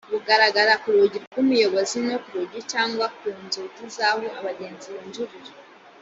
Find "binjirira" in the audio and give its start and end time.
4.97-5.51